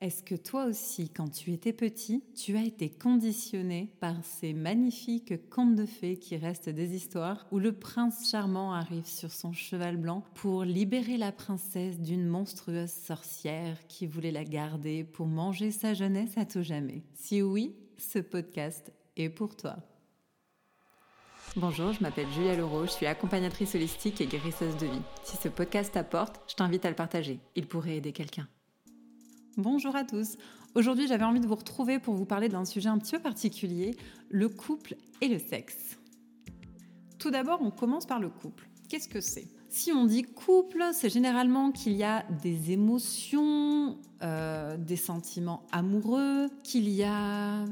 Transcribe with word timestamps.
Est-ce 0.00 0.22
que 0.22 0.34
toi 0.34 0.64
aussi, 0.64 1.10
quand 1.10 1.28
tu 1.28 1.52
étais 1.52 1.74
petit, 1.74 2.24
tu 2.34 2.56
as 2.56 2.62
été 2.62 2.88
conditionné 2.88 3.92
par 4.00 4.14
ces 4.24 4.54
magnifiques 4.54 5.50
contes 5.50 5.74
de 5.74 5.84
fées 5.84 6.16
qui 6.16 6.38
restent 6.38 6.70
des 6.70 6.94
histoires 6.94 7.46
où 7.52 7.58
le 7.58 7.72
prince 7.72 8.30
charmant 8.30 8.72
arrive 8.72 9.04
sur 9.04 9.30
son 9.30 9.52
cheval 9.52 9.98
blanc 9.98 10.24
pour 10.32 10.64
libérer 10.64 11.18
la 11.18 11.32
princesse 11.32 12.00
d'une 12.00 12.26
monstrueuse 12.26 12.90
sorcière 12.90 13.76
qui 13.88 14.06
voulait 14.06 14.30
la 14.30 14.44
garder 14.44 15.04
pour 15.04 15.26
manger 15.26 15.70
sa 15.70 15.92
jeunesse 15.92 16.38
à 16.38 16.46
tout 16.46 16.62
jamais? 16.62 17.02
Si 17.12 17.42
oui, 17.42 17.76
ce 17.98 18.20
podcast 18.20 18.94
est 19.18 19.28
pour 19.28 19.54
toi. 19.54 19.76
Bonjour, 21.56 21.92
je 21.92 22.00
m'appelle 22.00 22.28
Julia 22.32 22.56
Leroux, 22.56 22.86
je 22.86 22.92
suis 22.92 23.06
accompagnatrice 23.06 23.74
holistique 23.74 24.22
et 24.22 24.26
guérisseuse 24.26 24.78
de 24.78 24.86
vie. 24.86 25.02
Si 25.24 25.36
ce 25.36 25.48
podcast 25.48 25.92
t'apporte, 25.92 26.40
je 26.48 26.54
t'invite 26.54 26.86
à 26.86 26.88
le 26.88 26.96
partager. 26.96 27.38
Il 27.54 27.66
pourrait 27.66 27.96
aider 27.96 28.12
quelqu'un. 28.12 28.48
Bonjour 29.56 29.96
à 29.96 30.04
tous. 30.04 30.36
Aujourd'hui, 30.76 31.08
j'avais 31.08 31.24
envie 31.24 31.40
de 31.40 31.46
vous 31.46 31.56
retrouver 31.56 31.98
pour 31.98 32.14
vous 32.14 32.24
parler 32.24 32.48
d'un 32.48 32.64
sujet 32.64 32.88
un 32.88 32.98
petit 32.98 33.16
peu 33.16 33.18
particulier, 33.18 33.96
le 34.28 34.48
couple 34.48 34.94
et 35.20 35.26
le 35.26 35.40
sexe. 35.40 35.98
Tout 37.18 37.32
d'abord, 37.32 37.60
on 37.60 37.72
commence 37.72 38.06
par 38.06 38.20
le 38.20 38.28
couple. 38.28 38.68
Qu'est-ce 38.88 39.08
que 39.08 39.20
c'est? 39.20 39.48
Si 39.68 39.90
on 39.90 40.04
dit 40.04 40.22
couple, 40.22 40.84
c'est 40.92 41.10
généralement 41.10 41.72
qu'il 41.72 41.94
y 41.94 42.04
a 42.04 42.24
des 42.42 42.70
émotions, 42.70 43.98
euh, 44.22 44.76
des 44.76 44.96
sentiments 44.96 45.66
amoureux, 45.72 46.48
qu'il 46.62 46.88
y 46.88 47.02
a 47.02 47.64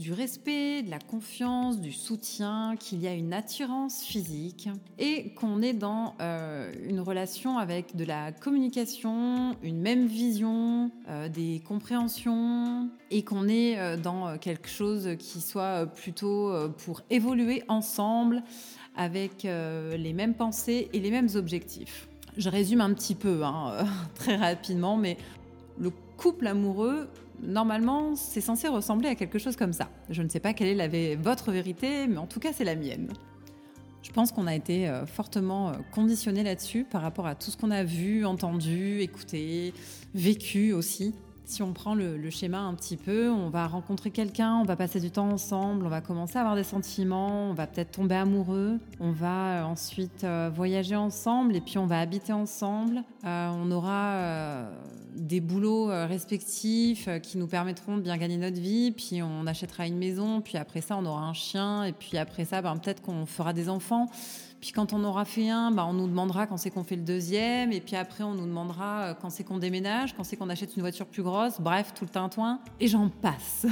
du 0.00 0.14
respect, 0.14 0.82
de 0.82 0.90
la 0.90 0.98
confiance, 0.98 1.78
du 1.78 1.92
soutien, 1.92 2.74
qu'il 2.78 3.02
y 3.02 3.06
a 3.06 3.12
une 3.12 3.34
attirance 3.34 4.02
physique 4.02 4.70
et 4.98 5.34
qu'on 5.34 5.60
est 5.60 5.74
dans 5.74 6.14
euh, 6.22 6.72
une 6.88 7.00
relation 7.00 7.58
avec 7.58 7.94
de 7.94 8.06
la 8.06 8.32
communication, 8.32 9.56
une 9.62 9.78
même 9.78 10.06
vision, 10.06 10.90
euh, 11.10 11.28
des 11.28 11.60
compréhensions 11.68 12.88
et 13.10 13.22
qu'on 13.24 13.46
est 13.46 13.78
euh, 13.78 13.98
dans 13.98 14.38
quelque 14.38 14.70
chose 14.70 15.16
qui 15.18 15.42
soit 15.42 15.84
plutôt 15.84 16.50
pour 16.78 17.02
évoluer 17.10 17.62
ensemble 17.68 18.42
avec 18.96 19.42
les 19.42 20.12
mêmes 20.14 20.34
pensées 20.34 20.88
et 20.94 21.00
les 21.00 21.10
mêmes 21.10 21.28
objectifs. 21.34 22.08
Je 22.38 22.48
résume 22.48 22.80
un 22.80 22.94
petit 22.94 23.14
peu, 23.14 23.44
hein, 23.44 23.84
très 24.14 24.36
rapidement, 24.36 24.96
mais 24.96 25.18
le 25.78 25.90
couple 26.16 26.46
amoureux, 26.46 27.08
normalement, 27.42 28.14
c'est 28.16 28.40
censé 28.40 28.68
ressembler 28.68 29.08
à 29.08 29.14
quelque 29.14 29.38
chose 29.38 29.56
comme 29.56 29.72
ça. 29.72 29.88
Je 30.08 30.22
ne 30.22 30.28
sais 30.28 30.40
pas 30.40 30.52
quelle 30.52 30.80
est 30.80 31.16
votre 31.16 31.52
vérité, 31.52 32.06
mais 32.06 32.18
en 32.18 32.26
tout 32.26 32.40
cas, 32.40 32.52
c'est 32.52 32.64
la 32.64 32.76
mienne. 32.76 33.12
Je 34.02 34.12
pense 34.12 34.32
qu'on 34.32 34.46
a 34.46 34.54
été 34.54 34.88
euh, 34.88 35.06
fortement 35.06 35.68
euh, 35.68 35.72
conditionné 35.92 36.42
là-dessus 36.42 36.84
par 36.84 37.02
rapport 37.02 37.26
à 37.26 37.34
tout 37.34 37.50
ce 37.50 37.56
qu'on 37.56 37.70
a 37.70 37.84
vu, 37.84 38.24
entendu, 38.24 39.00
écouté, 39.00 39.74
vécu 40.14 40.72
aussi 40.72 41.14
si 41.44 41.64
on 41.64 41.72
prend 41.72 41.96
le, 41.96 42.30
schéma 42.30 42.60
un 42.60 42.74
petit 42.74 42.96
peu, 42.96 43.28
on 43.28 43.50
va 43.50 43.66
rencontrer 43.66 44.12
quelqu'un, 44.12 44.54
on 44.54 44.62
va 44.62 44.76
passer 44.76 45.00
du 45.00 45.10
temps 45.10 45.28
ensemble, 45.28 45.84
on 45.84 45.88
va 45.88 46.00
commencer 46.00 46.36
à 46.36 46.42
avoir 46.42 46.54
des 46.54 46.62
sentiments, 46.62 47.50
on 47.50 47.54
va 47.54 47.66
peut-être 47.66 47.90
tomber 47.90 48.14
amoureux, 48.14 48.78
on 49.00 49.10
va 49.10 49.58
euh, 49.58 49.64
ensuite 49.64 50.24
voyager 50.54 50.94
ensemble 50.94 51.56
et 51.56 51.60
puis 51.60 51.76
on 51.76 51.86
va 51.86 51.98
habiter 51.98 52.32
ensemble. 52.32 53.02
On 53.24 53.68
aura 53.72 54.70
des 55.14 55.40
boulots 55.40 55.86
respectifs 55.86 57.08
qui 57.22 57.38
nous 57.38 57.46
permettront 57.46 57.96
de 57.96 58.02
bien 58.02 58.16
gagner 58.16 58.36
notre 58.36 58.60
vie, 58.60 58.92
puis 58.92 59.22
on 59.22 59.46
achètera 59.46 59.86
une 59.86 59.98
maison, 59.98 60.40
puis 60.40 60.56
après 60.58 60.80
ça 60.80 60.96
on 60.96 61.04
aura 61.06 61.22
un 61.22 61.32
chien 61.32 61.84
et 61.84 61.92
puis 61.92 62.18
après 62.18 62.44
ça 62.44 62.62
ben, 62.62 62.76
peut-être 62.76 63.02
qu'on 63.02 63.26
fera 63.26 63.52
des 63.52 63.68
enfants. 63.68 64.08
Puis 64.60 64.72
quand 64.72 64.92
on 64.92 65.02
aura 65.04 65.24
fait 65.24 65.48
un, 65.48 65.70
bah, 65.70 65.86
on 65.86 65.94
nous 65.94 66.06
demandera 66.06 66.46
quand 66.46 66.58
c'est 66.58 66.70
qu'on 66.70 66.84
fait 66.84 66.96
le 66.96 67.02
deuxième. 67.02 67.72
Et 67.72 67.80
puis 67.80 67.96
après, 67.96 68.24
on 68.24 68.34
nous 68.34 68.46
demandera 68.46 69.02
euh, 69.02 69.14
quand 69.14 69.30
c'est 69.30 69.44
qu'on 69.44 69.58
déménage, 69.58 70.14
quand 70.14 70.24
c'est 70.24 70.36
qu'on 70.36 70.50
achète 70.50 70.76
une 70.76 70.82
voiture 70.82 71.06
plus 71.06 71.22
grosse. 71.22 71.60
Bref, 71.60 71.92
tout 71.94 72.04
le 72.04 72.10
tintouin. 72.10 72.60
Et 72.78 72.86
j'en 72.86 73.08
passe. 73.08 73.66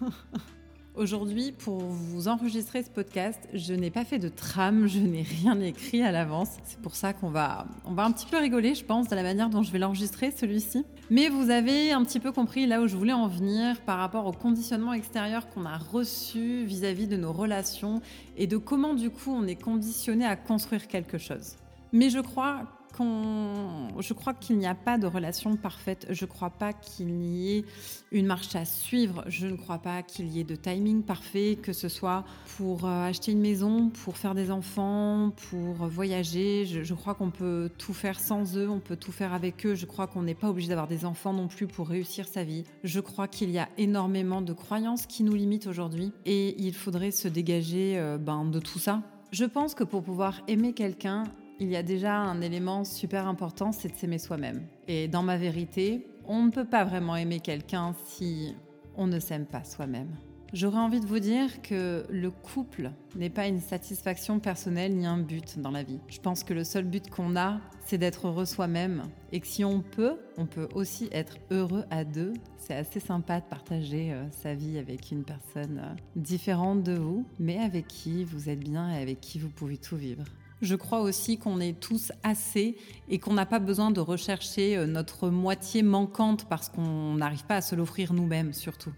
Aujourd'hui, 0.96 1.50
pour 1.50 1.80
vous 1.80 2.28
enregistrer 2.28 2.84
ce 2.84 2.88
podcast, 2.88 3.40
je 3.52 3.74
n'ai 3.74 3.90
pas 3.90 4.04
fait 4.04 4.20
de 4.20 4.28
trame, 4.28 4.86
je 4.86 5.00
n'ai 5.00 5.22
rien 5.22 5.58
écrit 5.58 6.02
à 6.02 6.12
l'avance. 6.12 6.50
C'est 6.62 6.78
pour 6.78 6.94
ça 6.94 7.12
qu'on 7.12 7.30
va, 7.30 7.66
on 7.84 7.94
va 7.94 8.04
un 8.04 8.12
petit 8.12 8.26
peu 8.26 8.38
rigoler, 8.38 8.76
je 8.76 8.84
pense, 8.84 9.08
de 9.08 9.16
la 9.16 9.24
manière 9.24 9.50
dont 9.50 9.64
je 9.64 9.72
vais 9.72 9.80
l'enregistrer, 9.80 10.30
celui-ci. 10.30 10.84
Mais 11.10 11.28
vous 11.28 11.50
avez 11.50 11.90
un 11.90 12.04
petit 12.04 12.20
peu 12.20 12.30
compris 12.30 12.68
là 12.68 12.80
où 12.80 12.86
je 12.86 12.94
voulais 12.96 13.12
en 13.12 13.26
venir 13.26 13.80
par 13.80 13.98
rapport 13.98 14.24
au 14.26 14.30
conditionnement 14.30 14.92
extérieur 14.92 15.48
qu'on 15.48 15.64
a 15.64 15.78
reçu 15.78 16.64
vis-à-vis 16.64 17.08
de 17.08 17.16
nos 17.16 17.32
relations 17.32 18.00
et 18.36 18.46
de 18.46 18.56
comment 18.56 18.94
du 18.94 19.10
coup 19.10 19.32
on 19.32 19.48
est 19.48 19.60
conditionné 19.60 20.24
à 20.24 20.36
construire 20.36 20.86
quelque 20.86 21.18
chose. 21.18 21.56
Mais 21.92 22.08
je 22.08 22.20
crois 22.20 22.66
je 23.02 24.12
crois 24.12 24.34
qu'il 24.34 24.58
n'y 24.58 24.66
a 24.66 24.74
pas 24.74 24.98
de 24.98 25.06
relation 25.06 25.56
parfaite. 25.56 26.06
Je 26.10 26.24
ne 26.24 26.30
crois 26.30 26.50
pas 26.50 26.72
qu'il 26.72 27.10
y 27.22 27.56
ait 27.56 27.64
une 28.12 28.26
marche 28.26 28.54
à 28.54 28.64
suivre. 28.64 29.24
Je 29.26 29.46
ne 29.46 29.56
crois 29.56 29.78
pas 29.78 30.02
qu'il 30.02 30.28
y 30.28 30.40
ait 30.40 30.44
de 30.44 30.54
timing 30.54 31.02
parfait, 31.02 31.58
que 31.60 31.72
ce 31.72 31.88
soit 31.88 32.24
pour 32.56 32.84
euh, 32.84 33.08
acheter 33.08 33.32
une 33.32 33.40
maison, 33.40 33.90
pour 33.90 34.16
faire 34.16 34.34
des 34.34 34.50
enfants, 34.50 35.32
pour 35.50 35.86
voyager. 35.88 36.64
Je, 36.66 36.94
crois 36.94 37.14
qu'on 37.14 37.30
peut 37.30 37.70
tout 37.78 37.94
faire 37.94 38.20
sans 38.20 38.56
eux, 38.56 38.68
on 38.68 38.80
peut 38.80 38.96
tout 38.96 39.12
faire 39.12 39.32
avec 39.32 39.66
eux. 39.66 39.74
Je 39.74 39.86
crois 39.86 40.06
qu'on 40.06 40.22
n'est 40.22 40.34
pas 40.34 40.48
obligé 40.48 40.68
d'avoir 40.68 40.88
des 40.88 41.04
enfants 41.04 41.32
non 41.32 41.48
plus 41.48 41.66
pour 41.66 41.88
réussir 41.88 42.26
sa 42.26 42.44
vie. 42.44 42.64
Je 42.84 43.00
crois 43.00 43.28
qu'il 43.28 43.50
y 43.50 43.58
a 43.58 43.68
énormément 43.78 44.42
de 44.42 44.52
croyances 44.52 45.06
qui 45.06 45.22
nous 45.24 45.34
limitent 45.34 45.66
aujourd'hui 45.66 46.12
et 46.24 46.54
il 46.62 46.74
faudrait 46.74 47.10
se 47.10 47.28
dégager 47.28 47.98
euh, 47.98 48.18
ben, 48.18 48.44
de 48.44 48.60
tout 48.60 48.78
ça. 48.78 49.02
Je 49.32 49.44
pense 49.44 49.74
que 49.74 49.82
pour 49.82 50.04
pouvoir 50.04 50.42
aimer 50.46 50.74
quelqu'un, 50.74 51.24
il 51.64 51.70
y 51.70 51.76
a 51.76 51.82
déjà 51.82 52.16
un 52.16 52.42
élément 52.42 52.84
super 52.84 53.26
important, 53.26 53.72
c'est 53.72 53.88
de 53.88 53.96
s'aimer 53.96 54.18
soi-même. 54.18 54.66
Et 54.86 55.08
dans 55.08 55.22
ma 55.22 55.38
vérité, 55.38 56.06
on 56.26 56.44
ne 56.44 56.50
peut 56.50 56.66
pas 56.66 56.84
vraiment 56.84 57.16
aimer 57.16 57.40
quelqu'un 57.40 57.94
si 58.04 58.54
on 58.96 59.06
ne 59.06 59.18
s'aime 59.18 59.46
pas 59.46 59.64
soi-même. 59.64 60.10
J'aurais 60.52 60.78
envie 60.78 61.00
de 61.00 61.06
vous 61.06 61.18
dire 61.18 61.62
que 61.62 62.04
le 62.10 62.30
couple 62.30 62.92
n'est 63.16 63.30
pas 63.30 63.48
une 63.48 63.60
satisfaction 63.60 64.38
personnelle 64.38 64.94
ni 64.94 65.06
un 65.06 65.18
but 65.18 65.58
dans 65.58 65.70
la 65.70 65.82
vie. 65.82 65.98
Je 66.08 66.20
pense 66.20 66.44
que 66.44 66.52
le 66.54 66.64
seul 66.64 66.84
but 66.84 67.10
qu'on 67.10 67.34
a, 67.34 67.60
c'est 67.86 67.98
d'être 67.98 68.28
heureux 68.28 68.44
soi-même. 68.44 69.04
Et 69.32 69.40
que 69.40 69.46
si 69.46 69.64
on 69.64 69.80
peut, 69.80 70.16
on 70.36 70.46
peut 70.46 70.68
aussi 70.74 71.08
être 71.12 71.38
heureux 71.50 71.84
à 71.90 72.04
deux. 72.04 72.34
C'est 72.58 72.74
assez 72.74 73.00
sympa 73.00 73.40
de 73.40 73.46
partager 73.46 74.12
euh, 74.12 74.30
sa 74.30 74.54
vie 74.54 74.78
avec 74.78 75.10
une 75.10 75.24
personne 75.24 75.80
euh, 75.82 75.96
différente 76.14 76.84
de 76.84 76.94
vous, 76.94 77.26
mais 77.40 77.58
avec 77.58 77.88
qui 77.88 78.22
vous 78.22 78.48
êtes 78.48 78.60
bien 78.60 78.90
et 78.90 79.02
avec 79.02 79.20
qui 79.20 79.38
vous 79.38 79.50
pouvez 79.50 79.78
tout 79.78 79.96
vivre. 79.96 80.24
Je 80.62 80.76
crois 80.76 81.00
aussi 81.00 81.36
qu'on 81.36 81.60
est 81.60 81.78
tous 81.78 82.12
assez 82.22 82.76
et 83.08 83.18
qu'on 83.18 83.34
n'a 83.34 83.46
pas 83.46 83.58
besoin 83.58 83.90
de 83.90 84.00
rechercher 84.00 84.76
euh, 84.76 84.86
notre 84.86 85.28
moitié 85.28 85.82
manquante 85.82 86.46
parce 86.48 86.68
qu'on 86.68 87.14
n'arrive 87.14 87.44
pas 87.44 87.56
à 87.56 87.60
se 87.60 87.74
l'offrir 87.74 88.12
nous-mêmes 88.12 88.52
surtout. 88.52 88.92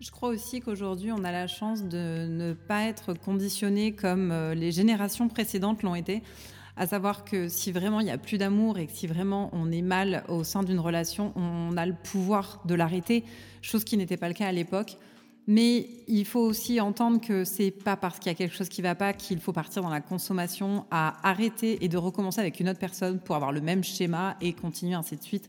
Je 0.00 0.10
crois 0.10 0.30
aussi 0.30 0.60
qu'aujourd'hui, 0.60 1.12
on 1.12 1.24
a 1.24 1.32
la 1.32 1.46
chance 1.46 1.84
de 1.84 2.26
ne 2.26 2.54
pas 2.54 2.84
être 2.84 3.12
conditionné 3.12 3.92
comme 3.92 4.32
euh, 4.32 4.54
les 4.54 4.72
générations 4.72 5.28
précédentes 5.28 5.82
l'ont 5.82 5.94
été, 5.94 6.22
à 6.76 6.86
savoir 6.86 7.24
que 7.24 7.48
si 7.48 7.70
vraiment 7.70 8.00
il 8.00 8.04
n'y 8.04 8.10
a 8.10 8.16
plus 8.16 8.38
d'amour 8.38 8.78
et 8.78 8.86
que 8.86 8.92
si 8.92 9.06
vraiment 9.06 9.50
on 9.52 9.70
est 9.70 9.82
mal 9.82 10.24
au 10.28 10.42
sein 10.42 10.62
d'une 10.62 10.80
relation, 10.80 11.34
on 11.36 11.76
a 11.76 11.84
le 11.84 11.94
pouvoir 11.94 12.62
de 12.64 12.74
l'arrêter, 12.74 13.24
chose 13.60 13.84
qui 13.84 13.98
n'était 13.98 14.16
pas 14.16 14.28
le 14.28 14.34
cas 14.34 14.46
à 14.46 14.52
l'époque. 14.52 14.96
Mais 15.52 15.88
il 16.06 16.24
faut 16.26 16.38
aussi 16.38 16.80
entendre 16.80 17.20
que 17.20 17.42
c'est 17.42 17.72
pas 17.72 17.96
parce 17.96 18.20
qu'il 18.20 18.30
y 18.30 18.32
a 18.32 18.36
quelque 18.36 18.54
chose 18.54 18.68
qui 18.68 18.82
va 18.82 18.94
pas 18.94 19.12
qu'il 19.12 19.40
faut 19.40 19.52
partir 19.52 19.82
dans 19.82 19.88
la 19.88 20.00
consommation, 20.00 20.84
à 20.92 21.28
arrêter 21.28 21.84
et 21.84 21.88
de 21.88 21.96
recommencer 21.96 22.40
avec 22.40 22.60
une 22.60 22.68
autre 22.68 22.78
personne 22.78 23.18
pour 23.18 23.34
avoir 23.34 23.50
le 23.50 23.60
même 23.60 23.82
schéma 23.82 24.36
et 24.40 24.52
continuer 24.52 24.94
ainsi 24.94 25.16
de 25.16 25.22
suite. 25.24 25.48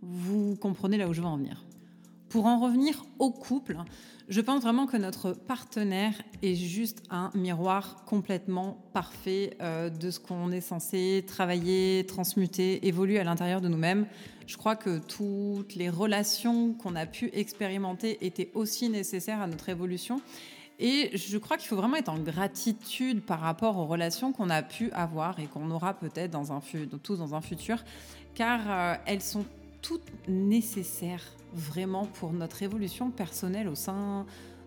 Vous 0.00 0.56
comprenez 0.56 0.96
là 0.96 1.06
où 1.06 1.12
je 1.12 1.20
veux 1.20 1.26
en 1.26 1.36
venir. 1.36 1.66
Pour 2.32 2.46
en 2.46 2.58
revenir 2.58 3.04
au 3.18 3.30
couple, 3.30 3.76
je 4.30 4.40
pense 4.40 4.62
vraiment 4.62 4.86
que 4.86 4.96
notre 4.96 5.32
partenaire 5.32 6.14
est 6.42 6.54
juste 6.54 7.02
un 7.10 7.30
miroir 7.34 8.06
complètement 8.06 8.82
parfait 8.94 9.54
euh, 9.60 9.90
de 9.90 10.10
ce 10.10 10.18
qu'on 10.18 10.50
est 10.50 10.62
censé 10.62 11.24
travailler, 11.26 12.06
transmuter, 12.08 12.86
évoluer 12.86 13.18
à 13.18 13.24
l'intérieur 13.24 13.60
de 13.60 13.68
nous-mêmes. 13.68 14.06
Je 14.46 14.56
crois 14.56 14.76
que 14.76 14.98
toutes 14.98 15.74
les 15.74 15.90
relations 15.90 16.72
qu'on 16.72 16.96
a 16.96 17.04
pu 17.04 17.28
expérimenter 17.34 18.24
étaient 18.24 18.50
aussi 18.54 18.88
nécessaires 18.88 19.42
à 19.42 19.46
notre 19.46 19.68
évolution. 19.68 20.22
Et 20.78 21.10
je 21.14 21.36
crois 21.36 21.58
qu'il 21.58 21.68
faut 21.68 21.76
vraiment 21.76 21.96
être 21.96 22.08
en 22.08 22.18
gratitude 22.18 23.20
par 23.20 23.40
rapport 23.40 23.76
aux 23.76 23.84
relations 23.84 24.32
qu'on 24.32 24.48
a 24.48 24.62
pu 24.62 24.90
avoir 24.92 25.38
et 25.38 25.48
qu'on 25.48 25.70
aura 25.70 25.92
peut-être 25.92 26.30
dans 26.30 26.50
un, 26.50 26.62
tous 27.02 27.18
dans 27.18 27.34
un 27.34 27.42
futur, 27.42 27.84
car 28.34 28.60
euh, 28.66 28.94
elles 29.04 29.20
sont 29.20 29.44
toutes 29.82 30.28
nécessaires 30.28 31.24
vraiment 31.52 32.06
pour 32.06 32.32
notre 32.32 32.62
évolution 32.62 33.10
personnelle 33.10 33.68
au 33.68 33.74
sein 33.74 34.24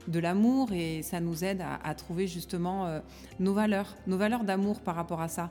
de 0.07 0.19
l'amour 0.19 0.71
et 0.71 1.01
ça 1.01 1.19
nous 1.19 1.43
aide 1.43 1.63
à, 1.83 1.95
trouver 1.95 2.27
justement 2.27 2.85
euh, 2.85 2.99
nos 3.39 3.53
valeurs, 3.53 3.95
nos 4.05 4.17
valeurs 4.17 4.43
d'amour 4.43 4.81
par 4.81 4.95
rapport 4.95 5.21
à 5.21 5.27
ça. 5.27 5.49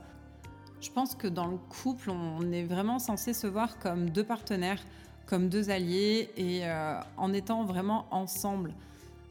Je 0.80 0.90
pense 0.90 1.14
que 1.14 1.26
dans 1.26 1.46
le 1.46 1.56
couple, 1.56 2.10
on 2.10 2.52
est 2.52 2.64
vraiment 2.64 2.98
censé 2.98 3.32
se 3.32 3.46
voir 3.46 3.78
comme 3.78 4.10
deux 4.10 4.22
partenaires, 4.22 4.80
comme 5.26 5.48
deux 5.48 5.70
alliés 5.70 6.30
et 6.36 6.60
euh, 6.64 7.00
en 7.16 7.32
étant 7.32 7.64
vraiment 7.64 8.06
ensemble. 8.10 8.74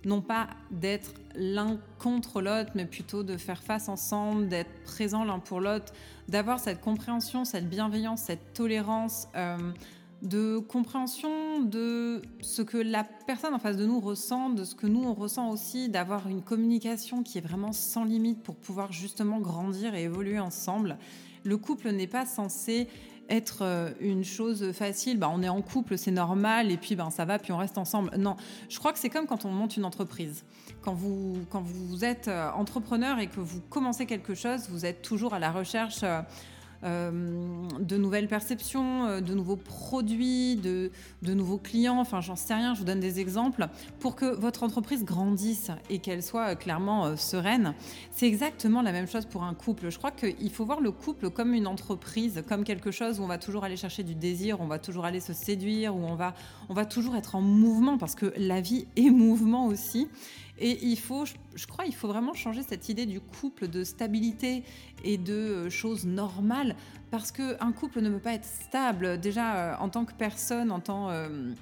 Non 0.03 0.19
pas 0.19 0.47
d'être 0.71 1.13
l'un 1.35 1.77
contre 1.99 2.41
l'autre, 2.41 2.71
mais 2.75 2.85
plutôt 2.85 3.23
de 3.23 3.37
faire 3.37 3.63
face 3.63 3.87
ensemble, 3.87 4.49
d'être 4.49 4.83
présent 4.83 5.23
l'un 5.23 5.39
pour 5.39 5.61
l'autre, 5.61 5.93
d'avoir 6.27 6.59
cette 6.59 6.81
compréhension, 6.81 7.45
cette 7.45 7.69
bienveillance, 7.69 8.23
cette 8.23 8.53
tolérance. 8.53 9.29
Euh, 9.35 9.57
de 10.23 10.57
compréhension 10.57 11.61
de 11.61 12.21
ce 12.41 12.61
que 12.61 12.77
la 12.77 13.03
personne 13.03 13.53
en 13.53 13.59
face 13.59 13.75
de 13.75 13.85
nous 13.85 13.99
ressent, 13.99 14.49
de 14.49 14.63
ce 14.63 14.73
que 14.73 14.87
nous 14.87 15.03
on 15.03 15.13
ressent 15.13 15.49
aussi, 15.49 15.89
d'avoir 15.89 16.27
une 16.27 16.41
communication 16.41 17.23
qui 17.23 17.37
est 17.37 17.41
vraiment 17.41 17.73
sans 17.73 18.05
limite 18.05 18.41
pour 18.41 18.55
pouvoir 18.55 18.91
justement 18.93 19.39
grandir 19.39 19.93
et 19.95 20.03
évoluer 20.03 20.39
ensemble. 20.39 20.97
Le 21.43 21.57
couple 21.57 21.91
n'est 21.91 22.07
pas 22.07 22.25
censé 22.25 22.87
être 23.29 23.59
euh, 23.61 23.91
une 23.99 24.23
chose 24.23 24.71
facile, 24.71 25.17
bah, 25.17 25.29
on 25.33 25.41
est 25.41 25.49
en 25.49 25.61
couple, 25.61 25.97
c'est 25.97 26.11
normal, 26.11 26.71
et 26.71 26.77
puis 26.77 26.95
ben, 26.95 27.09
ça 27.09 27.25
va, 27.25 27.39
puis 27.39 27.51
on 27.51 27.57
reste 27.57 27.77
ensemble. 27.77 28.11
Non, 28.17 28.35
je 28.69 28.79
crois 28.79 28.93
que 28.93 28.99
c'est 28.99 29.09
comme 29.09 29.27
quand 29.27 29.45
on 29.45 29.51
monte 29.51 29.77
une 29.77 29.85
entreprise. 29.85 30.43
Quand 30.81 30.93
vous, 30.93 31.37
quand 31.49 31.61
vous 31.61 32.03
êtes 32.03 32.27
euh, 32.27 32.51
entrepreneur 32.51 33.19
et 33.19 33.27
que 33.27 33.39
vous 33.39 33.61
commencez 33.69 34.05
quelque 34.05 34.35
chose, 34.35 34.69
vous 34.69 34.85
êtes 34.85 35.01
toujours 35.01 35.33
à 35.33 35.39
la 35.39 35.51
recherche 35.51 36.01
euh, 36.03 36.21
de 36.83 37.97
nouvelles 37.97 38.27
perceptions, 38.27 39.05
euh, 39.05 39.21
de 39.21 39.33
nouveaux 39.33 39.55
produits, 39.55 40.55
de, 40.55 40.91
nouveaux 41.21 41.57
clients, 41.57 41.99
enfin 41.99 42.21
j'en 42.21 42.35
sais 42.35 42.53
rien, 42.53 42.73
je 42.73 42.79
vous 42.79 42.85
donne 42.85 42.99
des 42.99 43.19
exemples, 43.19 43.67
pour 43.99 44.15
que 44.15 44.25
votre 44.25 44.63
entreprise 44.63 45.03
grandisse 45.03 45.71
et 45.89 45.99
qu'elle 45.99 46.23
soit 46.23 46.49
euh, 46.49 46.55
clairement 46.55 47.15
sereine. 47.15 47.73
C'est 48.11 48.27
exactement 48.27 48.81
la 48.81 48.91
même 48.91 49.07
chose 49.07 49.25
pour 49.25 49.43
un 49.43 49.53
couple. 49.53 49.89
Je 49.89 49.97
crois 49.97 50.11
qu'il 50.11 50.51
faut 50.51 50.65
voir 50.65 50.81
le 50.81 50.91
couple 50.91 51.29
comme 51.29 51.53
une 51.53 51.67
entreprise, 51.67 52.43
comme 52.47 52.63
quelque 52.63 52.91
chose 52.91 53.19
où 53.19 53.23
on 53.23 53.27
va 53.27 53.37
toujours 53.37 53.63
aller 53.63 53.77
chercher 53.77 54.03
du 54.03 54.15
désir, 54.15 54.59
on 54.61 54.67
va 54.67 54.79
toujours 54.79 55.05
aller 55.05 55.19
se 55.19 55.33
séduire, 55.33 55.95
où 55.95 55.99
on 55.99 56.15
va, 56.15 56.33
on 56.69 56.73
va 56.73 56.85
toujours 56.85 57.15
être 57.15 57.35
en 57.35 57.41
mouvement, 57.41 57.97
parce 57.97 58.15
que 58.15 58.33
la 58.37 58.61
vie 58.61 58.87
est 58.95 59.09
mouvement 59.09 59.67
aussi. 59.67 60.07
Et 60.59 60.85
il 60.85 60.99
faut, 60.99 61.25
je 61.25 61.65
crois, 61.65 61.85
il 61.85 61.95
faut 61.95 62.07
vraiment 62.07 62.33
changer 62.33 62.61
cette 62.61 62.87
idée 62.87 63.05
du 63.05 63.19
couple, 63.19 63.67
de 63.67 63.83
stabilité 63.83 64.63
et 65.03 65.17
de 65.17 65.33
euh, 65.33 65.69
choses 65.69 66.05
normales, 66.05 66.72
parce 67.11 67.31
qu'un 67.31 67.71
couple 67.71 68.01
ne 68.01 68.09
peut 68.09 68.19
pas 68.19 68.33
être 68.33 68.45
stable. 68.45 69.19
Déjà, 69.19 69.55
euh, 69.55 69.75
en 69.79 69.89
tant 69.89 70.05
que 70.05 70.13
personne, 70.13 70.71
en 70.71 70.79
tant 70.79 71.09
euh, 71.09 71.53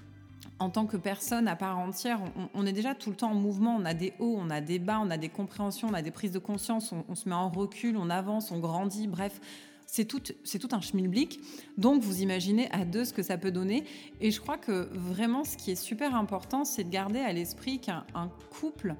en 0.60 0.69
tant 0.69 0.86
que 0.86 0.96
personne 0.96 1.48
à 1.48 1.56
part 1.56 1.80
entière, 1.80 2.22
on, 2.54 2.66
est 2.68 2.72
déjà 2.72 2.94
tout 2.94 3.10
le 3.10 3.16
temps 3.16 3.31
en 3.31 3.36
mouvement. 3.36 3.75
On 3.75 3.84
a 3.84 3.96
des 3.96 4.13
hauts, 4.19 4.38
on 4.40 4.50
a 4.52 4.62
des 4.62 4.78
bas, 4.78 5.00
on 5.04 5.10
a 5.10 5.18
des 5.18 5.30
compréhensions, 5.30 5.88
on 5.90 5.94
a 5.94 6.04
des 6.04 6.12
prises 6.12 6.31
de 6.31 6.40
conscience, 6.40 6.94
on, 7.10 7.16
se 7.16 7.28
met 7.28 7.36
en 7.36 7.50
recul, 7.50 7.98
on 7.98 8.12
avance, 8.12 8.52
on 8.52 8.60
grandit. 8.60 9.08
Bref, 9.08 9.42
c'est 9.88 10.06
tout, 10.06 10.22
c'est 10.44 10.60
tout 10.60 10.69
un 10.72 10.80
schmilblick. 10.80 11.40
Donc, 11.80 12.04
vous 12.04 12.22
imaginez 12.22 12.69
à 12.72 12.86
deux 12.86 13.06
ce 13.06 13.14
que 13.14 13.24
ça 13.24 13.40
peut 13.40 13.52
donner. 13.52 13.86
Et 14.19 14.30
je 14.30 14.40
crois 14.40 14.57
que 14.57 14.88
vraiment, 14.94 15.44
ce 15.44 15.57
qui 15.57 15.72
est 15.72 15.75
super 15.75 16.16
important, 16.16 16.64
c'est 16.64 16.84
de 16.84 16.92
garder 16.92 17.19
à 17.19 17.34
l'esprit 17.34 17.80
qu'un 17.80 18.06
couple 18.52 18.96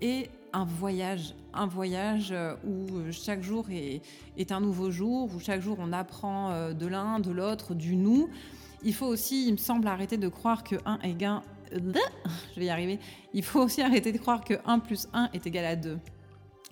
est 0.00 0.30
un 0.52 0.64
voyage, 0.64 1.34
un 1.54 1.66
voyage 1.66 2.30
euh, 2.32 2.54
où 2.64 2.86
chaque 3.10 3.42
jour 3.42 3.66
est, 3.70 4.02
est, 4.36 4.52
un 4.52 4.60
nouveau 4.60 4.90
jour, 4.90 5.30
où 5.34 5.40
chaque 5.40 5.60
jour 5.60 5.76
on 5.80 5.92
apprend 5.92 6.50
euh, 6.50 6.72
de 6.72 6.86
l'un, 6.86 7.20
de 7.20 7.30
l'autre, 7.30 7.74
du 7.74 7.96
nous. 7.96 8.28
Il 8.82 8.94
faut 8.94 9.06
aussi, 9.06 9.46
il 9.46 9.52
me 9.52 9.58
semble, 9.58 9.86
arrêter 9.86 10.16
de 10.16 10.28
croire 10.28 10.64
que 10.64 10.76
1 10.84 10.98
égale... 11.02 11.40
Je 11.72 12.60
vais 12.60 12.66
y 12.66 12.70
arriver. 12.70 12.98
Il 13.32 13.42
faut 13.42 13.60
aussi 13.60 13.80
arrêter 13.80 14.12
de 14.12 14.18
croire 14.18 14.44
que 14.44 14.54
1 14.66 14.78
plus 14.80 15.08
1 15.14 15.30
est 15.32 15.46
égal 15.46 15.64
à 15.64 15.76
2 15.76 15.98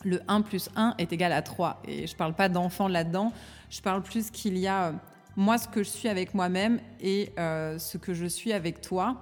le 0.05 0.21
1 0.29 0.43
plus 0.43 0.69
1 0.76 0.94
est 0.99 1.12
égal 1.12 1.33
à 1.33 1.43
3. 1.43 1.83
Et 1.87 2.06
je 2.06 2.17
parle 2.17 2.35
pas 2.35 2.49
d'enfant 2.49 2.88
là-dedans, 2.88 3.33
je 3.71 3.81
parle 3.81 4.03
plus 4.03 4.31
qu'il 4.31 4.59
y 4.59 4.67
a 4.67 4.88
euh, 4.88 4.93
moi 5.37 5.59
ce 5.59 5.69
que 5.69 5.83
je 5.83 5.88
suis 5.88 6.09
avec 6.09 6.35
moi-même 6.35 6.81
et 7.00 7.33
euh, 7.38 7.79
ce 7.79 7.99
que 7.99 8.15
je 8.15 8.26
suis 8.26 8.53
avec 8.53 8.81
toi. 8.81 9.21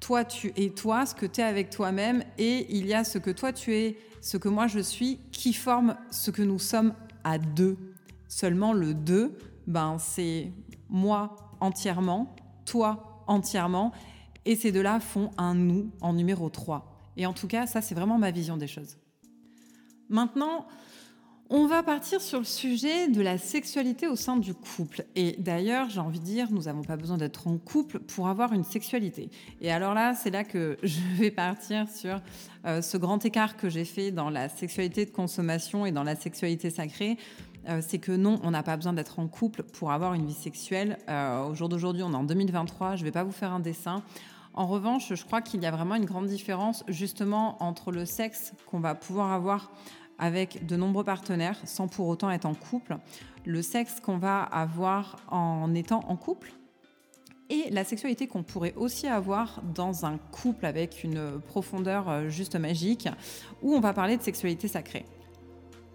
Toi, 0.00 0.24
tu 0.24 0.52
es 0.56 0.70
toi, 0.70 1.06
ce 1.06 1.14
que 1.14 1.26
tu 1.26 1.40
es 1.40 1.44
avec 1.44 1.70
toi-même, 1.70 2.22
et 2.38 2.66
il 2.76 2.86
y 2.86 2.94
a 2.94 3.04
ce 3.04 3.18
que 3.18 3.30
toi 3.30 3.52
tu 3.52 3.74
es, 3.74 3.98
ce 4.20 4.36
que 4.36 4.48
moi 4.48 4.66
je 4.66 4.78
suis, 4.80 5.18
qui 5.32 5.52
forme 5.52 5.96
ce 6.10 6.30
que 6.30 6.42
nous 6.42 6.58
sommes 6.58 6.94
à 7.24 7.38
deux. 7.38 7.76
Seulement 8.28 8.72
le 8.72 8.94
2, 8.94 9.36
ben, 9.66 9.96
c'est 9.98 10.52
moi 10.88 11.36
entièrement, 11.60 12.34
toi 12.64 13.24
entièrement, 13.26 13.92
et 14.44 14.56
ces 14.56 14.72
deux-là 14.72 15.00
font 15.00 15.30
un 15.36 15.54
nous 15.54 15.90
en 16.00 16.12
numéro 16.12 16.48
3. 16.48 17.12
Et 17.16 17.26
en 17.26 17.32
tout 17.32 17.48
cas, 17.48 17.66
ça, 17.66 17.82
c'est 17.82 17.94
vraiment 17.94 18.16
ma 18.18 18.30
vision 18.30 18.56
des 18.56 18.66
choses. 18.66 18.96
Maintenant, 20.08 20.66
on 21.50 21.66
va 21.66 21.82
partir 21.82 22.20
sur 22.20 22.38
le 22.38 22.44
sujet 22.44 23.08
de 23.08 23.22
la 23.22 23.38
sexualité 23.38 24.06
au 24.06 24.16
sein 24.16 24.36
du 24.36 24.52
couple. 24.52 25.04
Et 25.16 25.36
d'ailleurs, 25.38 25.88
j'ai 25.88 26.00
envie 26.00 26.20
de 26.20 26.24
dire, 26.24 26.48
nous 26.50 26.62
n'avons 26.64 26.82
pas 26.82 26.96
besoin 26.96 27.16
d'être 27.16 27.48
en 27.48 27.56
couple 27.56 28.00
pour 28.00 28.28
avoir 28.28 28.52
une 28.52 28.64
sexualité. 28.64 29.30
Et 29.62 29.72
alors 29.72 29.94
là, 29.94 30.14
c'est 30.14 30.30
là 30.30 30.44
que 30.44 30.76
je 30.82 31.00
vais 31.16 31.30
partir 31.30 31.88
sur 31.88 32.20
euh, 32.66 32.82
ce 32.82 32.98
grand 32.98 33.24
écart 33.24 33.56
que 33.56 33.70
j'ai 33.70 33.86
fait 33.86 34.10
dans 34.10 34.28
la 34.28 34.50
sexualité 34.50 35.06
de 35.06 35.10
consommation 35.10 35.86
et 35.86 35.92
dans 35.92 36.04
la 36.04 36.16
sexualité 36.16 36.68
sacrée. 36.68 37.16
Euh, 37.68 37.80
c'est 37.86 37.98
que 37.98 38.12
non, 38.12 38.38
on 38.42 38.50
n'a 38.50 38.62
pas 38.62 38.76
besoin 38.76 38.92
d'être 38.92 39.18
en 39.18 39.26
couple 39.26 39.62
pour 39.62 39.90
avoir 39.90 40.12
une 40.12 40.26
vie 40.26 40.34
sexuelle. 40.34 40.98
Euh, 41.08 41.46
au 41.46 41.54
jour 41.54 41.70
d'aujourd'hui, 41.70 42.02
on 42.02 42.12
est 42.12 42.16
en 42.16 42.24
2023, 42.24 42.96
je 42.96 43.00
ne 43.00 43.04
vais 43.06 43.12
pas 43.12 43.24
vous 43.24 43.32
faire 43.32 43.52
un 43.52 43.60
dessin. 43.60 44.02
En 44.52 44.66
revanche, 44.66 45.14
je 45.14 45.24
crois 45.24 45.40
qu'il 45.40 45.62
y 45.62 45.66
a 45.66 45.70
vraiment 45.70 45.94
une 45.94 46.04
grande 46.04 46.26
différence 46.26 46.84
justement 46.88 47.62
entre 47.62 47.90
le 47.90 48.04
sexe 48.04 48.52
qu'on 48.66 48.80
va 48.80 48.94
pouvoir 48.94 49.32
avoir 49.32 49.70
avec 50.18 50.66
de 50.66 50.76
nombreux 50.76 51.04
partenaires 51.04 51.58
sans 51.64 51.88
pour 51.88 52.08
autant 52.08 52.30
être 52.30 52.46
en 52.46 52.54
couple, 52.54 52.96
le 53.44 53.62
sexe 53.62 54.00
qu'on 54.00 54.18
va 54.18 54.42
avoir 54.42 55.16
en 55.30 55.74
étant 55.74 56.00
en 56.08 56.16
couple 56.16 56.52
et 57.50 57.70
la 57.70 57.84
sexualité 57.84 58.26
qu'on 58.26 58.42
pourrait 58.42 58.74
aussi 58.76 59.06
avoir 59.06 59.62
dans 59.74 60.04
un 60.04 60.18
couple 60.18 60.66
avec 60.66 61.02
une 61.02 61.40
profondeur 61.46 62.08
euh, 62.08 62.28
juste 62.28 62.56
magique, 62.56 63.08
où 63.62 63.74
on 63.74 63.80
va 63.80 63.92
parler 63.92 64.16
de 64.16 64.22
sexualité 64.22 64.68
sacrée. 64.68 65.06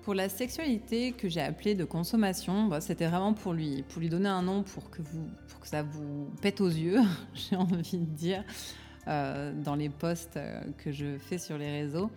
Pour 0.01 0.15
la 0.15 0.29
sexualité 0.29 1.13
que 1.13 1.29
j'ai 1.29 1.41
appelée 1.41 1.75
de 1.75 1.85
consommation, 1.85 2.65
bah, 2.65 2.81
c'était 2.81 3.07
vraiment 3.07 3.33
pour 3.33 3.53
lui, 3.53 3.83
pour 3.87 4.01
lui 4.01 4.09
donner 4.09 4.29
un 4.29 4.41
nom 4.41 4.63
pour 4.63 4.89
que, 4.89 5.01
vous, 5.01 5.27
pour 5.47 5.59
que 5.59 5.67
ça 5.67 5.83
vous 5.83 6.27
pète 6.41 6.59
aux 6.59 6.69
yeux, 6.69 6.99
j'ai 7.35 7.55
envie 7.55 7.99
de 7.99 8.05
dire, 8.05 8.43
euh, 9.07 9.53
dans 9.53 9.75
les 9.75 9.89
posts 9.89 10.37
euh, 10.37 10.61
que 10.77 10.91
je 10.91 11.17
fais 11.19 11.37
sur 11.37 11.57
les 11.57 11.71
réseaux. 11.71 12.09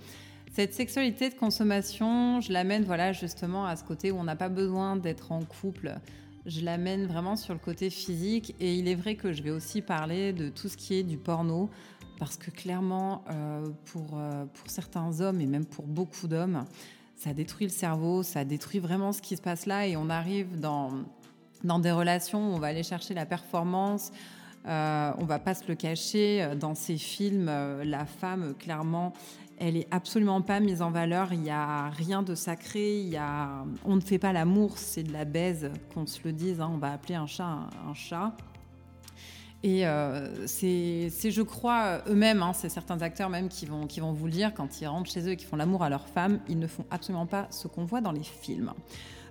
Cette 0.56 0.72
sexualité 0.72 1.28
de 1.28 1.34
consommation, 1.34 2.40
je 2.40 2.50
l'amène 2.50 2.82
voilà 2.84 3.12
justement 3.12 3.66
à 3.66 3.76
ce 3.76 3.84
côté 3.84 4.10
où 4.10 4.16
on 4.16 4.24
n'a 4.24 4.36
pas 4.36 4.48
besoin 4.48 4.96
d'être 4.96 5.30
en 5.30 5.42
couple. 5.42 5.96
Je 6.46 6.62
l'amène 6.62 7.04
vraiment 7.04 7.36
sur 7.36 7.52
le 7.52 7.60
côté 7.60 7.90
physique 7.90 8.54
et 8.58 8.74
il 8.74 8.88
est 8.88 8.94
vrai 8.94 9.16
que 9.16 9.34
je 9.34 9.42
vais 9.42 9.50
aussi 9.50 9.82
parler 9.82 10.32
de 10.32 10.48
tout 10.48 10.70
ce 10.70 10.78
qui 10.78 10.94
est 10.94 11.02
du 11.02 11.18
porno 11.18 11.68
parce 12.18 12.38
que 12.38 12.50
clairement 12.50 13.22
euh, 13.30 13.66
pour, 13.92 14.12
euh, 14.14 14.46
pour 14.46 14.70
certains 14.70 15.20
hommes 15.20 15.42
et 15.42 15.46
même 15.46 15.66
pour 15.66 15.84
beaucoup 15.84 16.26
d'hommes, 16.26 16.64
ça 17.16 17.34
détruit 17.34 17.66
le 17.66 17.72
cerveau, 17.72 18.22
ça 18.22 18.46
détruit 18.46 18.80
vraiment 18.80 19.12
ce 19.12 19.20
qui 19.20 19.36
se 19.36 19.42
passe 19.42 19.66
là 19.66 19.86
et 19.86 19.94
on 19.94 20.08
arrive 20.08 20.58
dans, 20.58 20.90
dans 21.64 21.80
des 21.80 21.92
relations 21.92 22.38
où 22.38 22.54
on 22.54 22.58
va 22.58 22.68
aller 22.68 22.82
chercher 22.82 23.12
la 23.12 23.26
performance, 23.26 24.10
euh, 24.66 25.12
on 25.18 25.26
va 25.26 25.38
pas 25.38 25.52
se 25.52 25.68
le 25.68 25.74
cacher, 25.74 26.48
dans 26.58 26.74
ces 26.74 26.96
films, 26.96 27.52
la 27.84 28.06
femme, 28.06 28.54
clairement, 28.58 29.12
elle 29.58 29.76
est 29.76 29.88
absolument 29.90 30.42
pas 30.42 30.60
mise 30.60 30.82
en 30.82 30.90
valeur. 30.90 31.32
Il 31.32 31.40
n'y 31.40 31.50
a 31.50 31.88
rien 31.90 32.22
de 32.22 32.34
sacré. 32.34 33.00
Il 33.00 33.08
y 33.08 33.16
a, 33.16 33.64
on 33.84 33.96
ne 33.96 34.00
fait 34.00 34.18
pas 34.18 34.32
l'amour, 34.32 34.78
c'est 34.78 35.02
de 35.02 35.12
la 35.12 35.24
baise, 35.24 35.70
qu'on 35.94 36.06
se 36.06 36.20
le 36.24 36.32
dise. 36.32 36.60
Hein. 36.60 36.70
on 36.72 36.78
va 36.78 36.92
appeler 36.92 37.14
un 37.14 37.26
chat 37.26 37.68
un, 37.88 37.94
chat. 37.94 38.36
Et 39.62 39.86
euh, 39.86 40.46
c'est, 40.46 41.10
je 41.10 41.42
crois, 41.42 42.02
eux-mêmes, 42.08 42.42
hein, 42.42 42.52
c'est 42.52 42.68
certains 42.68 43.00
acteurs 43.02 43.30
même 43.30 43.48
qui 43.48 43.66
vont, 43.66 43.86
qui 43.86 44.00
vont 44.00 44.12
vous 44.12 44.26
le 44.26 44.32
dire, 44.32 44.54
quand 44.54 44.80
ils 44.80 44.86
rentrent 44.86 45.10
chez 45.10 45.26
eux 45.26 45.30
et 45.30 45.36
qui 45.36 45.46
font 45.46 45.56
l'amour 45.56 45.82
à 45.82 45.88
leur 45.88 46.06
femme, 46.06 46.40
ils 46.48 46.58
ne 46.58 46.66
font 46.66 46.84
absolument 46.90 47.26
pas 47.26 47.48
ce 47.50 47.66
qu'on 47.66 47.84
voit 47.84 48.00
dans 48.00 48.12
les 48.12 48.22
films. 48.22 48.72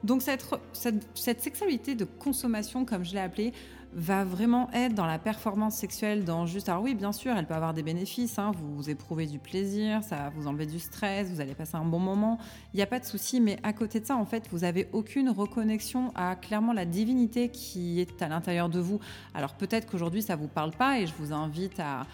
Donc 0.03 0.22
cette, 0.22 0.46
cette, 0.74 1.41
sexualité 1.41 1.96
de 1.96 2.05
consommation, 2.05 2.86
comme 2.86 3.05
je 3.05 3.13
l'ai 3.13 3.20
appelée, 3.20 3.53
va 3.96 4.25
vraiment 4.25 4.70
être 4.74 4.94
dans 4.94 5.06
la 5.06 5.18
performance 5.18 5.75
sexuelle, 5.75 6.25
dans 6.25 6.46
juste, 6.46 6.68
alors 6.68 6.84
oui, 6.84 6.94
bien 6.96 7.14
sûr, 7.14 7.34
elle 7.36 7.48
peut 7.48 7.54
avoir 7.54 7.74
des 7.74 7.82
bénéfices, 7.82 8.38
hein, 8.38 8.52
vous, 8.54 8.90
éprouvez 8.90 9.25
du 9.25 9.40
plaisir, 9.40 10.04
ça 10.04 10.18
va 10.18 10.30
vous 10.30 10.48
enlever 10.48 10.66
du 10.66 10.80
stress, 10.80 11.30
vous 11.30 11.40
allez 11.40 11.56
passer 11.56 11.78
un 11.78 11.86
bon 11.86 12.00
moment, 12.00 12.38
il 12.74 12.78
n'y 12.78 12.84
a 12.84 12.88
pas 12.88 13.00
de 13.00 13.06
souci, 13.06 13.40
mais 13.40 13.58
à 13.64 13.72
côté 13.72 14.02
de 14.02 14.06
ça, 14.06 14.18
en 14.18 14.25
fait, 14.25 14.50
vous 14.52 14.66
avez 14.66 14.90
aucune 14.92 15.30
reconnexion 15.30 16.12
à 16.14 16.36
clairement 16.36 16.74
la 16.74 16.84
divinité 16.84 17.48
qui 17.48 18.02
est 18.02 18.22
à 18.22 18.28
l'intérieur 18.28 18.68
de 18.68 18.80
vous. 18.80 19.00
Alors 19.34 19.54
peut-être 19.54 19.90
qu'aujourd'hui, 19.90 20.22
ça 20.22 20.36
ne 20.36 20.42
vous 20.42 20.50
parle 20.50 20.72
pas 20.72 21.00
et 21.00 21.08
je 21.08 21.14
vous 21.18 21.32
invite 21.32 21.80
à, 21.80 22.06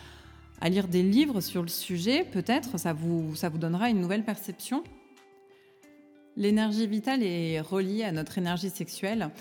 à 0.62 0.70
lire 0.70 0.88
des 0.88 1.02
livres 1.02 1.42
sur 1.42 1.64
le 1.64 1.68
sujet, 1.68 2.24
peut-être, 2.32 2.78
ça 2.78 2.94
vous, 2.94 3.36
ça 3.36 3.50
vous 3.50 3.58
donnera 3.58 3.90
une 3.90 4.00
nouvelle 4.00 4.24
perception. 4.24 4.84
L'énergie 6.38 6.86
vitale 6.86 7.24
est 7.24 7.60
reliée 7.60 8.04
à 8.04 8.12
notre 8.12 8.38
énergie 8.38 8.70
sexuelle. 8.70 9.32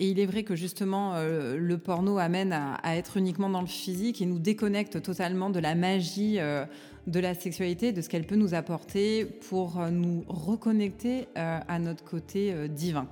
Et 0.00 0.08
il 0.08 0.18
est 0.18 0.24
vrai 0.24 0.44
que 0.44 0.56
justement, 0.56 1.12
euh, 1.14 1.58
le 1.58 1.76
porno 1.76 2.16
amène 2.16 2.54
à, 2.54 2.96
être 2.96 3.18
uniquement 3.18 3.50
dans 3.50 3.60
le 3.60 3.66
physique 3.66 4.22
et 4.22 4.26
nous 4.26 4.38
déconnecte 4.38 5.02
totalement 5.02 5.50
de 5.50 5.60
la 5.60 5.74
magie 5.74 6.40
euh, 6.40 6.64
de 7.06 7.20
la 7.20 7.34
sexualité, 7.34 7.92
de 7.92 8.00
ce 8.00 8.08
qu'elle 8.08 8.26
peut 8.26 8.36
nous 8.36 8.54
apporter 8.54 9.26
pour 9.26 9.78
euh, 9.78 9.90
nous 9.90 10.24
reconnecter 10.26 11.28
à 11.34 11.78
notre 11.78 12.02
côté 12.02 12.54
divin. 12.70 13.06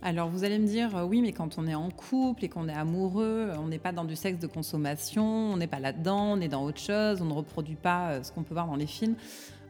Alors 0.00 0.30
vous 0.30 0.44
allez 0.44 0.58
me 0.58 0.66
dire, 0.66 1.06
oui, 1.06 1.20
mais 1.20 1.32
quand 1.32 1.58
on 1.58 1.66
est 1.66 1.74
en 1.74 1.90
couple 1.90 2.46
et 2.46 2.48
qu'on 2.48 2.68
est 2.68 2.74
amoureux, 2.74 3.50
on 3.58 3.66
n'est 3.66 3.78
pas 3.78 3.92
dans 3.92 4.04
du 4.04 4.16
sexe 4.16 4.38
de 4.38 4.46
consommation, 4.46 5.26
on 5.26 5.58
n'est 5.58 5.66
pas 5.66 5.80
là-dedans, 5.80 6.38
on 6.38 6.40
est 6.40 6.48
dans 6.48 6.64
autre 6.64 6.80
chose, 6.80 7.20
on 7.20 7.26
ne 7.26 7.34
reproduit 7.34 7.76
pas 7.76 8.22
ce 8.22 8.32
qu'on 8.32 8.44
peut 8.44 8.54
voir 8.54 8.66
dans 8.66 8.76
les 8.76 8.86
films. 8.86 9.16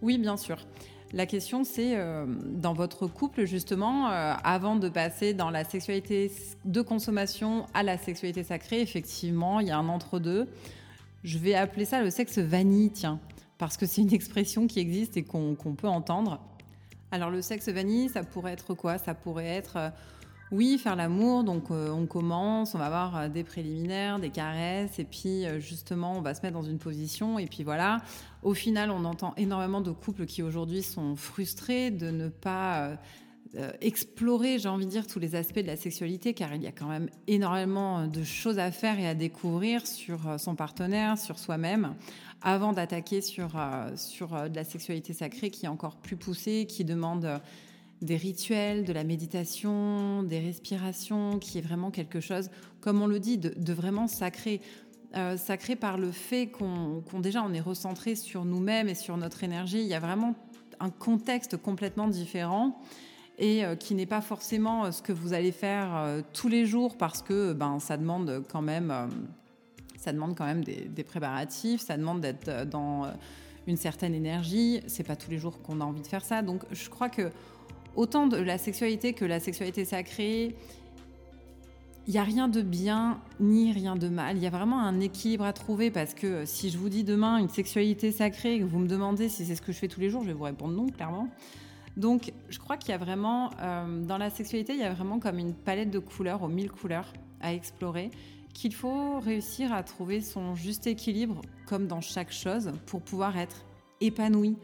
Oui, 0.02 0.18
bien 0.18 0.36
sûr. 0.36 0.58
La 1.12 1.24
question, 1.24 1.64
c'est 1.64 1.96
dans 2.46 2.74
votre 2.74 3.06
couple, 3.06 3.44
justement, 3.44 4.06
avant 4.06 4.76
de 4.76 4.88
passer 4.88 5.34
dans 5.34 5.50
la 5.50 5.64
sexualité 5.64 6.32
de 6.64 6.82
consommation 6.82 7.66
à 7.74 7.82
la 7.82 7.96
sexualité 7.96 8.42
sacrée, 8.42 8.80
effectivement, 8.80 9.60
il 9.60 9.68
y 9.68 9.70
a 9.70 9.78
un 9.78 9.88
entre-deux. 9.88 10.48
Je 11.22 11.38
vais 11.38 11.54
appeler 11.54 11.84
ça 11.84 12.02
le 12.02 12.10
sexe 12.10 12.38
vanille, 12.38 12.90
tiens, 12.90 13.20
parce 13.58 13.76
que 13.76 13.86
c'est 13.86 14.02
une 14.02 14.12
expression 14.12 14.66
qui 14.66 14.80
existe 14.80 15.16
et 15.16 15.22
qu'on 15.22 15.54
peut 15.54 15.88
entendre. 15.88 16.40
Alors 17.12 17.30
le 17.30 17.40
sexe 17.40 17.68
vanille, 17.68 18.08
ça 18.08 18.24
pourrait 18.24 18.52
être 18.52 18.74
quoi? 18.74 18.98
Ça 18.98 19.14
pourrait 19.14 19.46
être, 19.46 19.76
euh, 19.76 19.90
oui, 20.52 20.78
faire 20.78 20.96
l'amour, 20.96 21.44
donc 21.44 21.70
euh, 21.70 21.90
on 21.90 22.06
commence, 22.06 22.74
on 22.74 22.78
va 22.78 22.86
avoir 22.86 23.16
euh, 23.16 23.28
des 23.28 23.44
préliminaires, 23.44 24.18
des 24.18 24.30
caresses, 24.30 24.98
et 24.98 25.04
puis 25.04 25.44
justement 25.58 26.16
on 26.16 26.20
va 26.20 26.34
se 26.34 26.42
mettre 26.42 26.54
dans 26.54 26.62
une 26.62 26.78
position, 26.78 27.38
et 27.38 27.46
puis 27.46 27.62
voilà. 27.62 28.00
Au 28.42 28.54
final, 28.54 28.90
on 28.90 29.04
entend 29.04 29.34
énormément 29.36 29.80
de 29.80 29.90
couples 29.90 30.26
qui 30.26 30.42
aujourd'hui 30.42 30.82
sont 30.82 31.16
frustrés 31.16 31.90
de 31.90 32.10
ne 32.10 32.28
pas 32.28 32.96
explorer, 33.80 34.58
j'ai 34.58 34.68
envie 34.68 34.84
de 34.84 34.90
dire, 34.90 35.06
tous 35.06 35.18
les 35.18 35.34
aspects 35.34 35.60
de 35.60 35.66
la 35.66 35.76
sexualité, 35.76 36.34
car 36.34 36.54
il 36.54 36.62
y 36.62 36.66
a 36.66 36.72
quand 36.72 36.86
même 36.86 37.08
énormément 37.26 38.06
de 38.06 38.22
choses 38.22 38.58
à 38.58 38.70
faire 38.70 39.00
et 39.00 39.08
à 39.08 39.14
découvrir 39.14 39.86
sur 39.86 40.38
son 40.38 40.54
partenaire, 40.54 41.18
sur 41.18 41.38
soi-même 41.38 41.94
avant 42.42 42.72
d'attaquer 42.72 43.20
sur, 43.20 43.56
euh, 43.56 43.90
sur 43.96 44.34
euh, 44.34 44.48
de 44.48 44.56
la 44.56 44.64
sexualité 44.64 45.12
sacrée 45.12 45.50
qui 45.50 45.66
est 45.66 45.68
encore 45.68 45.96
plus 45.96 46.16
poussée, 46.16 46.66
qui 46.68 46.84
demande 46.84 47.24
euh, 47.24 47.38
des 48.02 48.16
rituels, 48.16 48.84
de 48.84 48.92
la 48.92 49.04
méditation, 49.04 50.22
des 50.22 50.38
respirations, 50.38 51.38
qui 51.38 51.58
est 51.58 51.62
vraiment 51.62 51.90
quelque 51.90 52.20
chose, 52.20 52.50
comme 52.80 53.00
on 53.00 53.06
le 53.06 53.18
dit, 53.18 53.38
de, 53.38 53.72
vraiment 53.72 54.06
sacré. 54.06 54.60
sacré 55.36 55.76
par 55.76 55.96
le 55.96 56.10
fait 56.10 56.48
qu'on 56.48 57.02
déjà 57.20 57.42
on 57.42 57.54
est 57.54 57.60
recentré 57.60 58.14
sur 58.14 58.44
nous-mêmes 58.44 58.88
et 58.88 58.94
sur 58.94 59.16
notre 59.16 59.44
énergie. 59.44 59.80
Il 59.80 59.88
y 59.88 59.94
a 59.94 60.00
vraiment 60.00 60.34
un 60.78 60.90
contexte 60.90 61.56
complètement 61.56 62.06
différent 62.06 62.78
et 63.38 63.62
qui 63.80 63.94
n'est 63.94 64.06
pas 64.06 64.20
forcément 64.20 64.92
ce 64.92 65.00
que 65.00 65.12
vous 65.12 65.32
allez 65.32 65.52
faire 65.52 66.22
tous 66.34 66.48
les 66.48 66.66
jours 66.66 66.98
parce 66.98 67.22
que 67.22 67.54
ben, 67.54 67.78
ça 67.78 67.96
demande 67.96 68.44
quand 68.50 68.62
même 68.62 68.92
ça 70.06 70.12
demande 70.12 70.36
quand 70.36 70.44
même 70.44 70.62
des, 70.62 71.04
préparatifs, 71.04 71.80
ça 71.80 71.96
demande 71.96 72.20
d'être 72.20 72.48
euh, 72.48 72.64
dans 72.64 73.04
euh, 73.04 73.10
une 73.66 73.76
certaine 73.76 74.14
énergie. 74.14 74.80
C'est 74.86 75.02
pas 75.02 75.16
tous 75.16 75.30
les 75.30 75.38
jours 75.38 75.60
qu'on 75.62 75.80
a 75.80 75.84
envie 75.84 76.00
de 76.00 76.06
faire 76.06 76.24
ça. 76.24 76.42
Donc 76.42 76.62
je 76.70 76.88
crois 76.88 77.08
que 77.08 77.32
autant 77.96 78.26
de 78.26 78.36
la 78.36 78.58
sexualité 78.58 79.12
que 79.12 79.24
la 79.24 79.40
sexualité 79.40 79.84
sacrée, 79.84 80.54
il 82.06 82.12
n'y 82.12 82.18
a 82.18 82.22
rien 82.22 82.46
de 82.46 82.62
bien 82.62 83.20
ni 83.40 83.72
rien 83.72 83.96
de 83.96 84.08
mal. 84.08 84.36
Il 84.36 84.42
y 84.42 84.46
a 84.46 84.50
vraiment 84.50 84.80
un 84.80 85.00
équilibre 85.00 85.44
à 85.44 85.52
trouver 85.52 85.90
parce 85.90 86.14
que 86.14 86.44
si 86.44 86.70
je 86.70 86.78
vous 86.78 86.88
dis 86.88 87.02
demain 87.02 87.38
une 87.38 87.48
sexualité 87.48 88.12
sacrée 88.12 88.54
et 88.54 88.60
que 88.60 88.64
vous 88.64 88.78
me 88.78 88.86
demandez 88.86 89.28
si 89.28 89.44
c'est 89.44 89.56
ce 89.56 89.62
que 89.62 89.72
je 89.72 89.78
fais 89.78 89.88
tous 89.88 90.00
les 90.00 90.10
jours, 90.10 90.22
je 90.22 90.28
vais 90.28 90.34
vous 90.34 90.44
répondre 90.44 90.74
non, 90.74 90.86
clairement. 90.86 91.28
Donc 91.96 92.32
je 92.48 92.58
crois 92.58 92.76
qu'il 92.76 92.90
y 92.90 92.92
a 92.92 92.98
vraiment, 92.98 93.50
euh, 93.60 94.04
dans 94.04 94.18
la 94.18 94.30
sexualité, 94.30 94.74
il 94.74 94.80
y 94.80 94.84
a 94.84 94.92
vraiment 94.92 95.18
comme 95.18 95.38
une 95.38 95.54
palette 95.54 95.90
de 95.90 95.98
couleurs, 95.98 96.42
aux 96.42 96.48
mille 96.48 96.70
couleurs 96.70 97.12
à 97.40 97.52
explorer 97.54 98.10
qu'il 98.52 98.74
faut 98.74 99.20
réussir 99.20 99.72
à 99.72 99.82
trouver 99.82 100.22
son 100.22 100.54
juste 100.54 100.86
équilibre, 100.86 101.42
comme 101.66 101.86
dans 101.86 102.00
chaque 102.00 102.32
chose, 102.32 102.72
pour 102.86 103.02
pouvoir 103.02 103.36
être 103.36 103.64
épanoui 104.00 104.56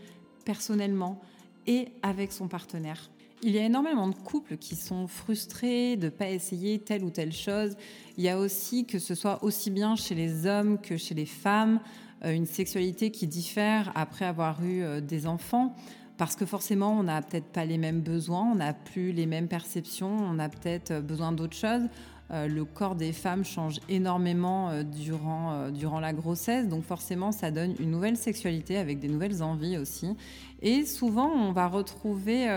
personnellement 0.46 1.20
et 1.66 1.88
avec 2.02 2.32
son 2.32 2.48
partenaire. 2.48 3.10
Il 3.44 3.50
y 3.50 3.58
a 3.58 3.64
énormément 3.64 4.06
de 4.06 4.14
couples 4.14 4.56
qui 4.56 4.76
sont 4.76 5.08
frustrés 5.08 5.96
de 5.96 6.04
ne 6.04 6.10
pas 6.10 6.30
essayer 6.30 6.78
telle 6.78 7.02
ou 7.02 7.10
telle 7.10 7.32
chose. 7.32 7.76
Il 8.16 8.22
y 8.22 8.28
a 8.28 8.38
aussi, 8.38 8.86
que 8.86 9.00
ce 9.00 9.16
soit 9.16 9.42
aussi 9.42 9.72
bien 9.72 9.96
chez 9.96 10.14
les 10.14 10.46
hommes 10.46 10.78
que 10.80 10.96
chez 10.96 11.16
les 11.16 11.26
femmes, 11.26 11.80
euh, 12.24 12.32
une 12.32 12.46
sexualité 12.46 13.10
qui 13.10 13.26
diffère 13.26 13.90
après 13.96 14.26
avoir 14.26 14.62
eu 14.62 14.82
euh, 14.82 15.00
des 15.00 15.26
enfants. 15.26 15.74
Parce 16.18 16.36
que 16.36 16.46
forcément, 16.46 16.96
on 16.96 17.02
n'a 17.02 17.20
peut-être 17.20 17.46
pas 17.46 17.64
les 17.64 17.78
mêmes 17.78 18.00
besoins, 18.00 18.52
on 18.52 18.54
n'a 18.54 18.74
plus 18.74 19.10
les 19.10 19.26
mêmes 19.26 19.48
perceptions, 19.48 20.16
on 20.20 20.38
a 20.38 20.48
peut-être 20.48 20.92
euh, 20.92 21.00
besoin 21.00 21.32
d'autres 21.32 21.56
choses. 21.56 21.88
Euh, 22.32 22.48
le 22.48 22.64
corps 22.64 22.94
des 22.94 23.12
femmes 23.12 23.44
change 23.44 23.78
énormément 23.90 24.70
euh, 24.70 24.82
durant, 24.84 25.52
euh, 25.52 25.70
durant 25.70 26.00
la 26.00 26.14
grossesse, 26.14 26.66
donc 26.66 26.82
forcément 26.82 27.30
ça 27.30 27.50
donne 27.50 27.74
une 27.78 27.90
nouvelle 27.90 28.16
sexualité 28.16 28.78
avec 28.78 29.00
des 29.00 29.08
nouvelles 29.08 29.42
envies 29.42 29.76
aussi. 29.76 30.16
Et 30.62 30.86
souvent 30.86 31.28
on 31.28 31.52
va 31.52 31.68
retrouver 31.68 32.48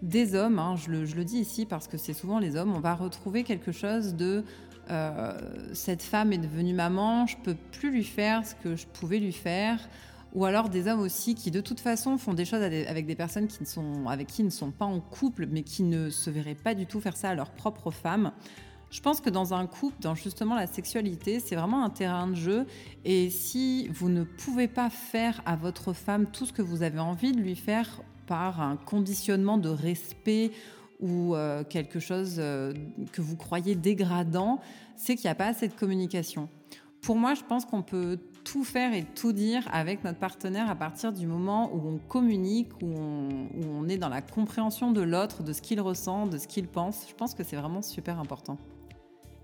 des 0.00 0.34
hommes, 0.34 0.58
hein, 0.58 0.76
je, 0.76 0.90
le, 0.90 1.04
je, 1.04 1.16
le, 1.16 1.24
dis 1.24 1.38
ici 1.38 1.66
parce 1.66 1.86
que 1.86 1.98
c'est 1.98 2.14
souvent 2.14 2.38
les 2.38 2.56
hommes, 2.56 2.72
on 2.74 2.80
va 2.80 2.94
retrouver 2.94 3.44
quelque 3.44 3.72
chose 3.72 4.14
de 4.14 4.44
cette 5.72 6.02
femme 6.02 6.32
est 6.32 6.38
devenue 6.38 6.74
maman, 6.74 7.26
je 7.26 7.36
peux 7.42 7.56
plus 7.72 7.90
lui 7.90 8.04
faire 8.04 8.46
ce 8.46 8.54
que 8.54 8.76
je 8.76 8.86
pouvais 8.86 9.18
lui 9.18 9.32
faire. 9.32 9.78
Ou 10.34 10.46
alors 10.46 10.70
des 10.70 10.88
hommes 10.88 11.00
aussi 11.00 11.34
qui 11.34 11.50
de 11.50 11.60
toute 11.60 11.80
façon 11.80 12.16
font 12.16 12.32
des 12.32 12.44
choses 12.44 12.62
avec 12.62 13.06
des 13.06 13.14
personnes 13.14 13.48
avec 14.08 14.28
qui 14.28 14.42
ne 14.42 14.50
sont 14.50 14.70
pas 14.70 14.86
en 14.86 15.00
couple, 15.00 15.46
mais 15.50 15.62
qui 15.62 15.82
ne 15.82 16.08
se 16.08 16.30
verraient 16.30 16.54
pas 16.54 16.74
du 16.74 16.86
tout 16.86 17.00
faire 17.00 17.16
ça 17.16 17.30
à 17.30 17.34
leur 17.34 17.50
propre 17.50 17.90
femme. 17.90 18.32
Je 18.90 19.00
pense 19.00 19.22
que 19.22 19.30
dans 19.30 19.54
un 19.54 19.66
couple, 19.66 19.96
dans 20.00 20.14
justement 20.14 20.54
la 20.54 20.66
sexualité, 20.66 21.40
c'est 21.40 21.56
vraiment 21.56 21.82
un 21.82 21.90
terrain 21.90 22.26
de 22.26 22.34
jeu. 22.34 22.66
Et 23.04 23.30
si 23.30 23.88
vous 23.88 24.10
ne 24.10 24.22
pouvez 24.22 24.68
pas 24.68 24.90
faire 24.90 25.40
à 25.46 25.56
votre 25.56 25.94
femme 25.94 26.26
tout 26.26 26.44
ce 26.44 26.52
que 26.52 26.60
vous 26.60 26.82
avez 26.82 26.98
envie 26.98 27.32
de 27.32 27.40
lui 27.40 27.56
faire 27.56 28.02
par 28.26 28.60
un 28.60 28.76
conditionnement 28.76 29.56
de 29.56 29.70
respect 29.70 30.50
ou 31.00 31.34
euh, 31.34 31.64
quelque 31.64 32.00
chose 32.00 32.36
euh, 32.38 32.74
que 33.12 33.22
vous 33.22 33.36
croyez 33.36 33.74
dégradant, 33.74 34.60
c'est 34.96 35.16
qu'il 35.16 35.26
n'y 35.26 35.32
a 35.32 35.36
pas 35.36 35.46
assez 35.46 35.68
de 35.68 35.74
communication. 35.74 36.48
Pour 37.00 37.16
moi, 37.16 37.34
je 37.34 37.42
pense 37.42 37.64
qu'on 37.64 37.82
peut 37.82 38.18
tout 38.44 38.64
faire 38.64 38.94
et 38.94 39.04
tout 39.04 39.32
dire 39.32 39.68
avec 39.72 40.04
notre 40.04 40.18
partenaire 40.18 40.70
à 40.70 40.74
partir 40.74 41.12
du 41.12 41.26
moment 41.26 41.74
où 41.74 41.88
on 41.88 41.98
communique, 41.98 42.70
où 42.82 42.92
on, 42.94 43.88
est 43.88 43.98
dans 43.98 44.08
la 44.08 44.22
compréhension 44.22 44.92
de 44.92 45.00
l'autre, 45.00 45.42
de 45.42 45.52
ce 45.52 45.62
qu'il 45.62 45.80
ressent, 45.80 46.26
de 46.26 46.38
ce 46.38 46.46
qu'il 46.46 46.66
pense. 46.66 47.06
Je 47.08 47.14
pense 47.14 47.34
que 47.34 47.44
c'est 47.44 47.56
vraiment 47.56 47.82
super 47.82 48.18
important. 48.18 48.58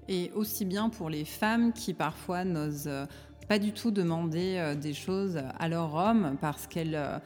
Et 0.08 0.30
aussi 0.34 0.64
bien 0.64 0.88
pour 0.88 1.10
les 1.10 1.24
femmes 1.24 1.72
qui 1.72 1.92
parfois 1.92 2.44
n'osent 2.44 2.86
euh, 2.86 3.06
pas 3.48 3.58
du 3.58 3.72
tout 3.72 3.90
demander 3.90 4.56
euh, 4.56 4.74
des 4.74 4.94
choses 4.94 5.40
à 5.58 5.68
leur 5.68 5.94
homme 5.94 6.36
parce 6.40 6.66
qu'elles 6.66 6.94
euh, 6.94 7.18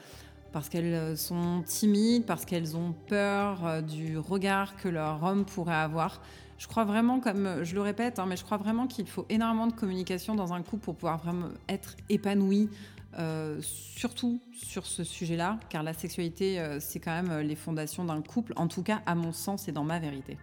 parce 0.52 0.68
qu'elles 0.68 1.16
sont 1.16 1.62
timides, 1.64 2.26
parce 2.26 2.44
qu'elles 2.44 2.76
ont 2.76 2.92
peur 3.06 3.82
du 3.82 4.18
regard 4.18 4.76
que 4.76 4.86
leur 4.86 5.22
homme 5.22 5.46
pourrait 5.46 5.72
avoir. 5.72 6.20
Je 6.62 6.68
crois 6.68 6.84
vraiment, 6.84 7.18
comme 7.18 7.64
je 7.64 7.74
le 7.74 7.80
répète, 7.80 8.20
hein, 8.20 8.26
mais 8.28 8.36
je 8.36 8.44
crois 8.44 8.56
vraiment 8.56 8.86
qu'il 8.86 9.08
faut 9.08 9.26
énormément 9.28 9.66
de 9.66 9.72
communication 9.72 10.36
dans 10.36 10.52
un 10.52 10.62
couple 10.62 10.84
pour 10.84 10.94
pouvoir 10.94 11.18
vraiment 11.18 11.48
être 11.68 11.96
épanoui, 12.08 12.70
euh, 13.18 13.58
surtout 13.60 14.40
sur 14.52 14.86
ce 14.86 15.02
sujet-là, 15.02 15.58
car 15.70 15.82
la 15.82 15.92
sexualité, 15.92 16.60
euh, 16.60 16.78
c'est 16.78 17.00
quand 17.00 17.10
même 17.10 17.32
euh, 17.32 17.42
les 17.42 17.56
fondations 17.56 18.04
d'un 18.04 18.22
couple, 18.22 18.52
en 18.54 18.68
tout 18.68 18.84
cas 18.84 19.02
à 19.06 19.16
mon 19.16 19.32
sens 19.32 19.66
et 19.66 19.72
dans 19.72 19.82
ma 19.82 19.98
vérité. 19.98 20.38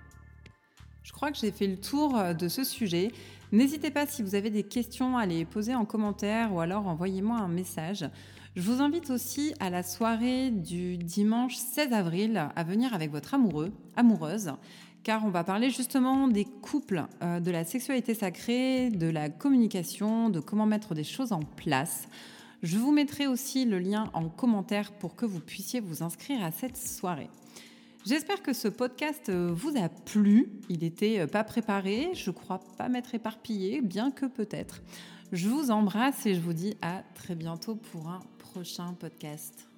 Je 1.04 1.14
crois 1.14 1.32
que 1.32 1.38
j'ai 1.38 1.52
fait 1.52 1.68
le 1.68 1.78
tour 1.78 2.22
de 2.38 2.48
ce 2.50 2.66
sujet. 2.66 3.14
N'hésitez 3.54 3.90
pas 3.90 4.06
si 4.06 4.22
vous 4.22 4.36
avez 4.36 4.50
des 4.50 4.64
questions 4.64 5.18
à 5.18 5.26
les 5.26 5.46
poser 5.46 5.74
en 5.74 5.86
commentaire 5.86 6.54
ou 6.54 6.60
alors 6.60 6.86
envoyez-moi 6.86 7.38
un 7.38 7.48
message. 7.48 8.06
Je 8.58 8.62
vous 8.62 8.82
invite 8.82 9.10
aussi 9.10 9.54
à 9.62 9.70
la 9.70 9.84
soirée 9.84 10.52
du 10.52 10.98
dimanche 10.98 11.56
16 11.56 11.94
avril 11.94 12.50
à 12.54 12.64
venir 12.66 12.94
avec 12.94 13.10
votre 13.10 13.34
amoureux, 13.34 13.72
amoureuse 13.96 14.52
car 15.10 15.26
on 15.26 15.32
va 15.32 15.44
parler 15.44 15.72
justement 15.72 16.28
des 16.28 16.46
couples, 16.46 17.08
euh, 17.24 17.40
de 17.40 17.50
la 17.50 17.64
sexualité 17.64 18.14
sacrée, 18.14 18.92
de 18.92 19.08
la 19.08 19.32
communication, 19.32 20.30
de 20.30 20.40
comment 20.40 20.68
mettre 20.68 20.94
des 20.94 21.04
choses 21.04 21.32
en 21.32 21.40
place. 21.40 22.08
Je 22.62 22.78
vous 22.78 22.92
mettrai 22.92 23.26
aussi 23.26 23.66
le 23.66 23.80
lien 23.80 24.12
en 24.14 24.30
commentaire 24.30 24.92
pour 24.92 25.16
que 25.16 25.26
vous 25.26 25.40
puissiez 25.40 25.80
vous 25.80 26.04
inscrire 26.04 26.44
à 26.44 26.52
cette 26.52 26.78
soirée. 26.78 27.32
J'espère 28.06 28.44
que 28.44 28.54
ce 28.54 28.68
podcast 28.68 29.30
euh, 29.30 29.52
vous 29.52 29.76
a 29.84 29.90
plu. 29.90 30.52
Il 30.70 30.82
n'était 30.82 31.22
euh, 31.22 31.26
pas 31.26 31.44
préparé, 31.44 32.12
je 32.14 32.30
crois 32.30 32.62
pas 32.78 32.88
m'être 32.88 33.16
éparpillé, 33.16 33.82
bien 33.82 34.12
que 34.12 34.28
peut-être. 34.28 34.84
Je 35.32 35.50
vous 35.50 35.72
embrasse 35.72 36.28
et 36.28 36.36
je 36.36 36.40
vous 36.40 36.54
dis 36.54 36.78
à 36.84 37.02
très 37.16 37.34
bientôt 37.34 37.74
pour 37.74 38.10
un 38.10 38.20
prochain 38.38 38.94
podcast. 38.94 39.69